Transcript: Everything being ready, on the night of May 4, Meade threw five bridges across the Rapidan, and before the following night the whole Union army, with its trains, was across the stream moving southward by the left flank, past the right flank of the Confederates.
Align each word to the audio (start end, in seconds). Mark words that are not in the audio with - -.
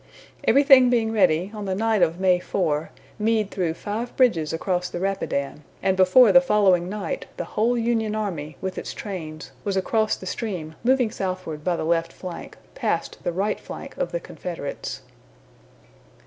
Everything 0.45 0.89
being 0.89 1.11
ready, 1.11 1.51
on 1.53 1.65
the 1.65 1.75
night 1.75 2.01
of 2.01 2.19
May 2.19 2.39
4, 2.39 2.89
Meade 3.19 3.51
threw 3.51 3.71
five 3.75 4.17
bridges 4.17 4.51
across 4.51 4.89
the 4.89 4.99
Rapidan, 4.99 5.63
and 5.83 5.95
before 5.95 6.31
the 6.31 6.41
following 6.41 6.89
night 6.89 7.27
the 7.37 7.43
whole 7.53 7.77
Union 7.77 8.15
army, 8.15 8.57
with 8.61 8.79
its 8.79 8.93
trains, 8.93 9.51
was 9.63 9.77
across 9.77 10.15
the 10.15 10.25
stream 10.25 10.73
moving 10.83 11.11
southward 11.11 11.63
by 11.63 11.75
the 11.75 11.85
left 11.85 12.11
flank, 12.13 12.57
past 12.73 13.19
the 13.23 13.31
right 13.31 13.59
flank 13.59 13.95
of 13.97 14.11
the 14.11 14.19
Confederates. 14.19 15.01